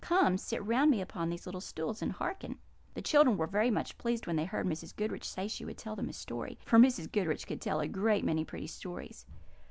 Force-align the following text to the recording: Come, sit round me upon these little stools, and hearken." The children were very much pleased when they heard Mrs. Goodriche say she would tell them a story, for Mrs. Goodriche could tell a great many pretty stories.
Come, 0.03 0.39
sit 0.39 0.65
round 0.65 0.89
me 0.89 0.99
upon 0.99 1.29
these 1.29 1.45
little 1.45 1.61
stools, 1.61 2.01
and 2.01 2.11
hearken." 2.13 2.57
The 2.95 3.03
children 3.03 3.37
were 3.37 3.45
very 3.45 3.69
much 3.69 3.99
pleased 3.99 4.25
when 4.25 4.35
they 4.35 4.45
heard 4.45 4.65
Mrs. 4.65 4.95
Goodriche 4.95 5.29
say 5.29 5.47
she 5.47 5.63
would 5.63 5.77
tell 5.77 5.95
them 5.95 6.09
a 6.09 6.13
story, 6.13 6.57
for 6.65 6.79
Mrs. 6.79 7.11
Goodriche 7.11 7.45
could 7.45 7.61
tell 7.61 7.79
a 7.79 7.87
great 7.87 8.25
many 8.25 8.43
pretty 8.43 8.65
stories. 8.65 9.27